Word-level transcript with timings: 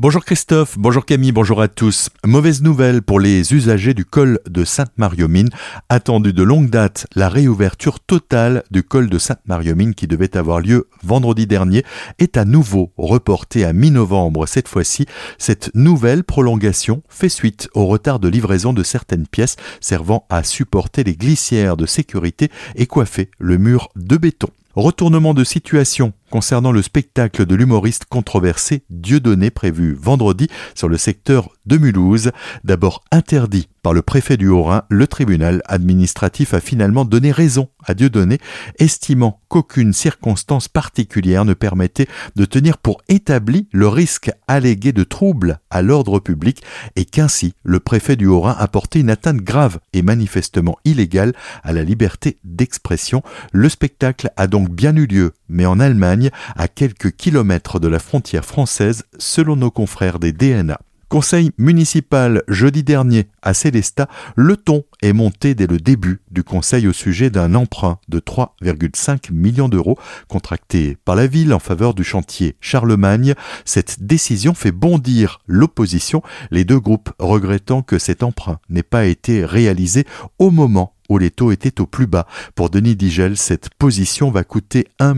Bonjour 0.00 0.24
Christophe, 0.24 0.78
bonjour 0.78 1.04
Camille, 1.04 1.32
bonjour 1.32 1.60
à 1.60 1.66
tous. 1.66 2.08
Mauvaise 2.24 2.62
nouvelle 2.62 3.02
pour 3.02 3.18
les 3.18 3.52
usagers 3.52 3.94
du 3.94 4.04
col 4.04 4.38
de 4.48 4.64
Sainte-Marie-aux-Mines. 4.64 5.50
Attendu 5.88 6.32
de 6.32 6.44
longue 6.44 6.70
date, 6.70 7.08
la 7.16 7.28
réouverture 7.28 7.98
totale 7.98 8.62
du 8.70 8.84
col 8.84 9.10
de 9.10 9.18
Sainte-Marie-aux-Mines 9.18 9.96
qui 9.96 10.06
devait 10.06 10.36
avoir 10.36 10.60
lieu 10.60 10.88
vendredi 11.02 11.48
dernier 11.48 11.82
est 12.20 12.36
à 12.36 12.44
nouveau 12.44 12.92
reportée 12.96 13.64
à 13.64 13.72
mi-novembre. 13.72 14.46
Cette 14.46 14.68
fois-ci, 14.68 15.06
cette 15.36 15.74
nouvelle 15.74 16.22
prolongation 16.22 17.02
fait 17.08 17.28
suite 17.28 17.68
au 17.74 17.86
retard 17.86 18.20
de 18.20 18.28
livraison 18.28 18.72
de 18.72 18.84
certaines 18.84 19.26
pièces 19.26 19.56
servant 19.80 20.26
à 20.30 20.44
supporter 20.44 21.02
les 21.02 21.16
glissières 21.16 21.76
de 21.76 21.86
sécurité 21.86 22.52
et 22.76 22.86
coiffer 22.86 23.32
le 23.40 23.58
mur 23.58 23.88
de 23.96 24.16
béton. 24.16 24.50
Retournement 24.76 25.34
de 25.34 25.42
situation 25.42 26.12
concernant 26.30 26.72
le 26.72 26.82
spectacle 26.82 27.46
de 27.46 27.54
l'humoriste 27.54 28.04
controversé 28.06 28.84
Dieudonné 28.90 29.50
prévu 29.50 29.94
vendredi 29.94 30.48
sur 30.74 30.88
le 30.88 30.96
secteur 30.96 31.50
de 31.68 31.76
Mulhouse. 31.76 32.32
D'abord 32.64 33.04
interdit 33.12 33.68
par 33.82 33.94
le 33.94 34.02
préfet 34.02 34.36
du 34.36 34.48
Haut-Rhin, 34.48 34.82
le 34.88 35.06
tribunal 35.06 35.62
administratif 35.66 36.52
a 36.52 36.60
finalement 36.60 37.04
donné 37.04 37.30
raison 37.30 37.68
à 37.84 37.94
Dieudonné, 37.94 38.38
estimant 38.78 39.40
qu'aucune 39.48 39.92
circonstance 39.92 40.68
particulière 40.68 41.44
ne 41.44 41.54
permettait 41.54 42.08
de 42.36 42.44
tenir 42.44 42.78
pour 42.78 43.00
établi 43.08 43.68
le 43.72 43.88
risque 43.88 44.30
allégué 44.46 44.92
de 44.92 45.04
trouble 45.04 45.60
à 45.70 45.80
l'ordre 45.80 46.18
public 46.18 46.62
et 46.96 47.04
qu'ainsi 47.04 47.54
le 47.62 47.80
préfet 47.80 48.16
du 48.16 48.26
Haut-Rhin 48.26 48.56
a 48.58 48.68
porté 48.68 49.00
une 49.00 49.10
atteinte 49.10 49.38
grave 49.38 49.78
et 49.92 50.02
manifestement 50.02 50.76
illégale 50.84 51.32
à 51.62 51.72
la 51.72 51.84
liberté 51.84 52.38
d'expression. 52.44 53.22
Le 53.52 53.68
spectacle 53.68 54.30
a 54.36 54.48
donc 54.48 54.70
bien 54.70 54.96
eu 54.96 55.06
lieu, 55.06 55.32
mais 55.48 55.66
en 55.66 55.80
Allemagne, 55.80 56.30
à 56.56 56.68
quelques 56.68 57.12
kilomètres 57.12 57.80
de 57.80 57.88
la 57.88 57.98
frontière 57.98 58.44
française, 58.44 59.04
selon 59.18 59.56
nos 59.56 59.70
confrères 59.70 60.18
des 60.18 60.32
DNA. 60.32 60.78
Conseil 61.08 61.52
municipal 61.56 62.42
jeudi 62.48 62.82
dernier 62.84 63.28
à 63.40 63.54
Célestat, 63.54 64.08
le 64.36 64.56
ton 64.56 64.84
est 65.02 65.12
monté 65.12 65.54
dès 65.54 65.66
le 65.66 65.78
début 65.78 66.20
du 66.30 66.42
conseil 66.42 66.86
au 66.86 66.92
sujet 66.92 67.30
d'un 67.30 67.54
emprunt 67.54 67.98
de 68.08 68.18
3,5 68.18 69.32
millions 69.32 69.68
d'euros 69.68 69.98
contracté 70.28 70.96
par 71.04 71.16
la 71.16 71.26
ville 71.26 71.52
en 71.52 71.58
faveur 71.58 71.94
du 71.94 72.04
chantier 72.04 72.56
Charlemagne. 72.60 73.34
Cette 73.64 74.02
décision 74.02 74.54
fait 74.54 74.72
bondir 74.72 75.40
l'opposition, 75.46 76.22
les 76.50 76.64
deux 76.64 76.80
groupes 76.80 77.10
regrettant 77.18 77.82
que 77.82 77.98
cet 77.98 78.22
emprunt 78.22 78.60
n'ait 78.68 78.82
pas 78.82 79.06
été 79.06 79.44
réalisé 79.44 80.04
au 80.38 80.50
moment 80.50 80.94
où 81.08 81.18
les 81.18 81.30
taux 81.30 81.52
étaient 81.52 81.80
au 81.80 81.86
plus 81.86 82.06
bas. 82.06 82.26
Pour 82.54 82.70
Denis 82.70 82.96
Digel, 82.96 83.36
cette 83.36 83.70
position 83.74 84.30
va 84.30 84.44
coûter 84.44 84.88
1 84.98 85.14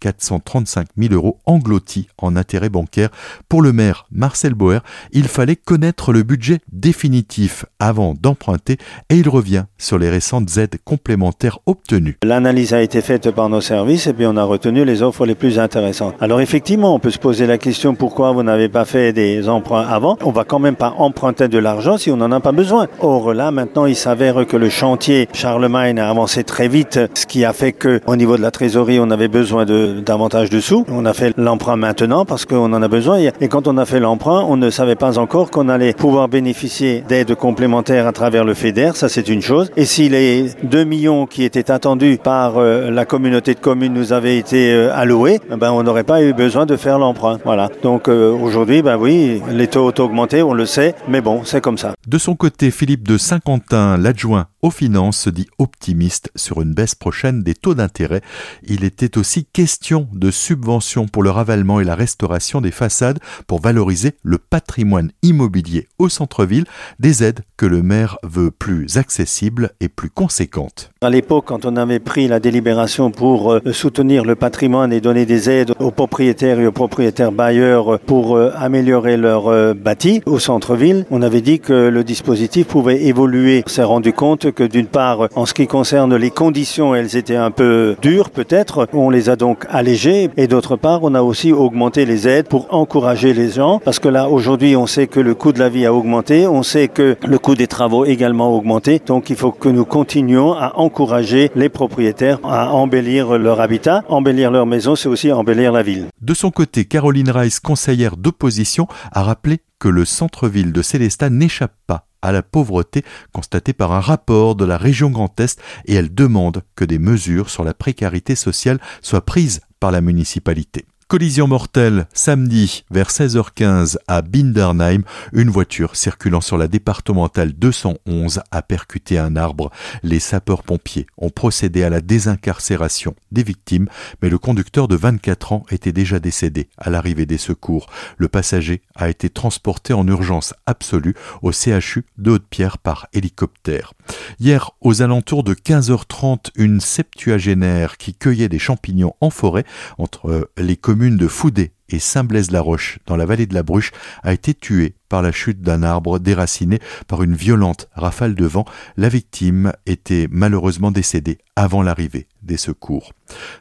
435 0.00 0.88
000 0.96 1.14
euros 1.14 1.40
engloutis 1.46 2.08
en 2.18 2.36
intérêts 2.36 2.68
bancaires. 2.68 3.10
Pour 3.48 3.62
le 3.62 3.72
maire 3.72 4.06
Marcel 4.10 4.54
Boer, 4.54 4.80
il 5.12 5.28
fallait 5.28 5.56
connaître 5.56 6.12
le 6.12 6.22
budget 6.22 6.60
définitif 6.72 7.64
avant 7.78 8.14
d'emprunter 8.14 8.78
et 9.10 9.17
il 9.18 9.28
revient 9.28 9.64
sur 9.78 9.98
les 9.98 10.10
récentes 10.10 10.56
aides 10.58 10.76
complémentaires 10.84 11.58
obtenues. 11.66 12.16
L'analyse 12.22 12.72
a 12.72 12.82
été 12.82 13.00
faite 13.00 13.30
par 13.32 13.48
nos 13.48 13.60
services 13.60 14.06
et 14.06 14.12
puis 14.12 14.26
on 14.26 14.36
a 14.36 14.44
retenu 14.44 14.84
les 14.84 15.02
offres 15.02 15.26
les 15.26 15.34
plus 15.34 15.58
intéressantes. 15.58 16.14
Alors 16.20 16.40
effectivement, 16.40 16.94
on 16.94 17.00
peut 17.00 17.10
se 17.10 17.18
poser 17.18 17.46
la 17.46 17.58
question 17.58 17.96
pourquoi 17.96 18.30
vous 18.30 18.44
n'avez 18.44 18.68
pas 18.68 18.84
fait 18.84 19.12
des 19.12 19.48
emprunts 19.48 19.86
avant? 19.88 20.16
On 20.22 20.30
va 20.30 20.44
quand 20.44 20.60
même 20.60 20.76
pas 20.76 20.94
emprunter 20.98 21.48
de 21.48 21.58
l'argent 21.58 21.98
si 21.98 22.12
on 22.12 22.16
n'en 22.16 22.30
a 22.30 22.38
pas 22.38 22.52
besoin. 22.52 22.86
Or 23.00 23.34
là, 23.34 23.50
maintenant, 23.50 23.86
il 23.86 23.96
s'avère 23.96 24.46
que 24.46 24.56
le 24.56 24.68
chantier 24.68 25.28
Charlemagne 25.32 25.98
a 25.98 26.08
avancé 26.08 26.44
très 26.44 26.68
vite, 26.68 27.00
ce 27.14 27.26
qui 27.26 27.44
a 27.44 27.52
fait 27.52 27.72
que 27.72 28.00
au 28.06 28.14
niveau 28.14 28.36
de 28.36 28.42
la 28.42 28.52
trésorerie, 28.52 29.00
on 29.00 29.10
avait 29.10 29.28
besoin 29.28 29.64
de 29.64 30.00
davantage 30.00 30.48
de 30.48 30.60
sous. 30.60 30.84
On 30.88 31.06
a 31.06 31.12
fait 31.12 31.34
l'emprunt 31.36 31.76
maintenant 31.76 32.24
parce 32.24 32.44
qu'on 32.44 32.72
en 32.72 32.82
a 32.82 32.88
besoin. 32.88 33.18
Et 33.40 33.48
quand 33.48 33.66
on 33.66 33.78
a 33.78 33.84
fait 33.84 33.98
l'emprunt, 33.98 34.44
on 34.48 34.56
ne 34.56 34.70
savait 34.70 34.94
pas 34.94 35.18
encore 35.18 35.50
qu'on 35.50 35.68
allait 35.68 35.92
pouvoir 35.92 36.28
bénéficier 36.28 37.02
d'aides 37.08 37.34
complémentaires 37.34 38.06
à 38.06 38.12
travers 38.12 38.44
le 38.44 38.54
FEDER. 38.54 38.92
C'est 39.08 39.28
une 39.28 39.42
chose. 39.42 39.70
Et 39.76 39.84
si 39.84 40.08
les 40.08 40.50
2 40.62 40.84
millions 40.84 41.26
qui 41.26 41.44
étaient 41.44 41.70
attendus 41.70 42.18
par 42.22 42.58
euh, 42.58 42.90
la 42.90 43.04
communauté 43.04 43.54
de 43.54 43.60
communes 43.60 43.94
nous 43.94 44.12
avaient 44.12 44.38
été 44.38 44.72
euh, 44.72 44.94
alloués, 44.94 45.40
ben, 45.50 45.72
on 45.72 45.82
n'aurait 45.82 46.04
pas 46.04 46.22
eu 46.22 46.32
besoin 46.32 46.66
de 46.66 46.76
faire 46.76 46.98
l'emprunt. 46.98 47.38
Voilà. 47.44 47.70
Donc 47.82 48.08
euh, 48.08 48.30
aujourd'hui, 48.30 48.82
ben 48.82 48.96
oui, 48.96 49.42
les 49.50 49.66
taux 49.66 49.88
ont 49.88 50.02
augmenté, 50.04 50.42
on 50.42 50.52
le 50.52 50.66
sait, 50.66 50.94
mais 51.08 51.20
bon, 51.20 51.42
c'est 51.44 51.60
comme 51.60 51.78
ça. 51.78 51.94
De 52.06 52.18
son 52.18 52.36
côté, 52.36 52.70
Philippe 52.70 53.06
de 53.06 53.18
Saint-Quentin, 53.18 53.96
l'adjoint 53.96 54.46
aux 54.62 54.70
finances, 54.70 55.18
se 55.18 55.30
dit 55.30 55.46
optimiste 55.58 56.30
sur 56.36 56.60
une 56.62 56.74
baisse 56.74 56.94
prochaine 56.94 57.42
des 57.42 57.54
taux 57.54 57.74
d'intérêt. 57.74 58.20
Il 58.66 58.84
était 58.84 59.18
aussi 59.18 59.44
question 59.44 60.08
de 60.12 60.30
subventions 60.30 61.06
pour 61.06 61.22
le 61.22 61.30
ravalement 61.30 61.80
et 61.80 61.84
la 61.84 61.94
restauration 61.94 62.60
des 62.60 62.70
façades 62.70 63.18
pour 63.46 63.60
valoriser 63.60 64.12
le 64.22 64.38
patrimoine 64.38 65.12
immobilier 65.22 65.88
au 65.98 66.08
centre-ville, 66.08 66.64
des 66.98 67.22
aides 67.22 67.40
que 67.56 67.66
le 67.66 67.82
maire 67.82 68.18
veut 68.22 68.50
plus 68.50 68.97
accessibles 68.98 69.70
et 69.80 69.88
plus 69.88 70.10
conséquentes. 70.10 70.90
À 71.00 71.10
l'époque, 71.10 71.44
quand 71.46 71.64
on 71.64 71.76
avait 71.76 72.00
pris 72.00 72.28
la 72.28 72.40
délibération 72.40 73.10
pour 73.10 73.52
euh, 73.52 73.60
soutenir 73.72 74.24
le 74.24 74.34
patrimoine 74.34 74.92
et 74.92 75.00
donner 75.00 75.26
des 75.26 75.48
aides 75.48 75.72
aux 75.78 75.90
propriétaires 75.90 76.58
et 76.58 76.66
aux 76.66 76.72
propriétaires 76.72 77.32
bailleurs 77.32 78.00
pour 78.00 78.36
euh, 78.36 78.50
améliorer 78.56 79.16
leur 79.16 79.48
euh, 79.48 79.74
bâti 79.74 80.22
au 80.26 80.38
centre-ville, 80.38 81.06
on 81.10 81.22
avait 81.22 81.40
dit 81.40 81.60
que 81.60 81.88
le 81.88 82.04
dispositif 82.04 82.66
pouvait 82.66 83.04
évoluer. 83.04 83.62
On 83.64 83.68
s'est 83.68 83.84
rendu 83.84 84.12
compte 84.12 84.50
que 84.50 84.64
d'une 84.64 84.86
part, 84.86 85.28
en 85.36 85.46
ce 85.46 85.54
qui 85.54 85.66
concerne 85.66 86.16
les 86.16 86.30
conditions, 86.30 86.94
elles 86.94 87.16
étaient 87.16 87.36
un 87.36 87.52
peu 87.52 87.96
dures 88.02 88.30
peut-être. 88.30 88.88
On 88.92 89.10
les 89.10 89.30
a 89.30 89.36
donc 89.36 89.64
allégées. 89.70 90.30
Et 90.36 90.48
d'autre 90.48 90.76
part, 90.76 91.00
on 91.04 91.14
a 91.14 91.22
aussi 91.22 91.52
augmenté 91.52 92.04
les 92.04 92.26
aides 92.26 92.48
pour 92.48 92.66
encourager 92.74 93.32
les 93.34 93.50
gens. 93.50 93.80
Parce 93.84 94.00
que 94.00 94.08
là, 94.08 94.28
aujourd'hui, 94.28 94.74
on 94.74 94.86
sait 94.86 95.06
que 95.06 95.20
le 95.20 95.34
coût 95.34 95.52
de 95.52 95.60
la 95.60 95.68
vie 95.68 95.86
a 95.86 95.94
augmenté. 95.94 96.46
On 96.46 96.64
sait 96.64 96.88
que 96.88 97.16
le 97.26 97.38
coût 97.38 97.54
des 97.54 97.68
travaux 97.68 98.04
également 98.04 98.46
a 98.46 98.50
augmenté. 98.50 98.87
Donc 99.06 99.28
il 99.28 99.36
faut 99.36 99.52
que 99.52 99.68
nous 99.68 99.84
continuions 99.84 100.54
à 100.54 100.76
encourager 100.76 101.50
les 101.54 101.68
propriétaires 101.68 102.38
à 102.44 102.72
embellir 102.72 103.36
leur 103.36 103.60
habitat. 103.60 104.02
Embellir 104.08 104.50
leur 104.50 104.64
maison, 104.64 104.96
c'est 104.96 105.10
aussi 105.10 105.30
embellir 105.30 105.72
la 105.72 105.82
ville. 105.82 106.06
De 106.22 106.32
son 106.32 106.50
côté, 106.50 106.86
Caroline 106.86 107.30
Rice, 107.30 107.60
conseillère 107.60 108.16
d'opposition, 108.16 108.88
a 109.12 109.22
rappelé 109.22 109.58
que 109.78 109.88
le 109.88 110.06
centre-ville 110.06 110.72
de 110.72 110.80
Célestat 110.80 111.28
n'échappe 111.28 111.74
pas 111.86 112.06
à 112.22 112.32
la 112.32 112.42
pauvreté 112.42 113.04
constatée 113.32 113.74
par 113.74 113.92
un 113.92 114.00
rapport 114.00 114.56
de 114.56 114.64
la 114.64 114.78
région 114.78 115.10
Grand 115.10 115.38
Est 115.38 115.60
et 115.84 115.94
elle 115.94 116.14
demande 116.14 116.62
que 116.74 116.84
des 116.86 116.98
mesures 116.98 117.50
sur 117.50 117.64
la 117.64 117.74
précarité 117.74 118.34
sociale 118.34 118.80
soient 119.02 119.24
prises 119.24 119.60
par 119.80 119.92
la 119.92 120.00
municipalité. 120.00 120.86
Collision 121.08 121.46
mortelle 121.46 122.06
samedi 122.12 122.84
vers 122.90 123.08
16h15 123.08 123.96
à 124.08 124.20
Bindernheim. 124.20 125.04
Une 125.32 125.48
voiture 125.48 125.96
circulant 125.96 126.42
sur 126.42 126.58
la 126.58 126.68
départementale 126.68 127.54
211 127.54 128.42
a 128.50 128.60
percuté 128.60 129.18
un 129.18 129.34
arbre. 129.34 129.70
Les 130.02 130.20
sapeurs-pompiers 130.20 131.06
ont 131.16 131.30
procédé 131.30 131.82
à 131.82 131.88
la 131.88 132.02
désincarcération 132.02 133.14
des 133.32 133.42
victimes, 133.42 133.88
mais 134.20 134.28
le 134.28 134.36
conducteur 134.36 134.86
de 134.86 134.96
24 134.96 135.52
ans 135.54 135.64
était 135.70 135.92
déjà 135.92 136.20
décédé 136.20 136.68
à 136.76 136.90
l'arrivée 136.90 137.24
des 137.24 137.38
secours. 137.38 137.86
Le 138.18 138.28
passager 138.28 138.82
a 138.94 139.08
été 139.08 139.30
transporté 139.30 139.94
en 139.94 140.06
urgence 140.06 140.52
absolue 140.66 141.14
au 141.40 141.52
CHU 141.52 142.04
de 142.18 142.32
Haute-Pierre 142.32 142.76
par 142.76 143.06
hélicoptère. 143.14 143.94
Hier, 144.40 144.72
aux 144.80 145.02
alentours 145.02 145.42
de 145.42 145.54
15h30, 145.54 146.50
une 146.56 146.80
septuagénaire 146.80 147.96
qui 147.96 148.14
cueillait 148.14 148.48
des 148.48 148.58
champignons 148.58 149.14
en 149.20 149.30
forêt 149.30 149.64
entre 149.96 150.50
les 150.56 150.76
communes 150.76 150.98
commune 150.98 151.18
de 151.18 151.28
Foudé 151.28 151.72
et 151.88 151.98
Saint-Blaise-la-Roche, 151.98 152.98
dans 153.06 153.16
la 153.16 153.26
vallée 153.26 153.46
de 153.46 153.54
la 153.54 153.62
Bruche, 153.62 153.92
a 154.22 154.32
été 154.32 154.54
tuée 154.54 154.94
par 155.08 155.22
la 155.22 155.32
chute 155.32 155.62
d'un 155.62 155.82
arbre 155.82 156.18
déraciné 156.18 156.80
par 157.06 157.22
une 157.22 157.34
violente 157.34 157.88
rafale 157.94 158.34
de 158.34 158.44
vent. 158.44 158.64
La 158.96 159.08
victime 159.08 159.72
était 159.86 160.28
malheureusement 160.30 160.90
décédée 160.90 161.38
avant 161.56 161.82
l'arrivée 161.82 162.28
des 162.42 162.56
secours. 162.56 163.12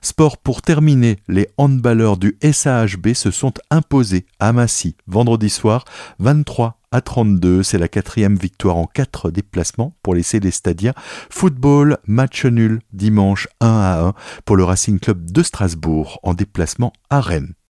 Sport 0.01 0.37
pour 0.37 0.61
terminer, 0.61 1.17
les 1.27 1.47
handballeurs 1.57 2.17
du 2.17 2.37
SAHB 2.41 3.13
se 3.13 3.31
sont 3.31 3.53
imposés 3.71 4.25
à 4.39 4.53
Massy 4.53 4.95
vendredi 5.07 5.49
soir 5.49 5.85
23 6.19 6.79
à 6.91 7.01
32. 7.01 7.63
C'est 7.63 7.77
la 7.77 7.87
quatrième 7.87 8.35
victoire 8.35 8.77
en 8.77 8.85
quatre 8.85 9.31
déplacements 9.31 9.95
pour 10.03 10.15
les 10.15 10.23
Célestadiens. 10.23 10.93
Football, 11.29 11.97
match 12.07 12.45
nul 12.45 12.79
dimanche 12.93 13.47
1 13.61 13.67
à 13.67 14.01
1 14.01 14.13
pour 14.45 14.55
le 14.55 14.63
Racing 14.63 14.99
Club 14.99 15.31
de 15.31 15.43
Strasbourg 15.43 16.19
en 16.23 16.33
déplacement 16.33 16.93
à 17.09 17.21
Rennes. 17.21 17.53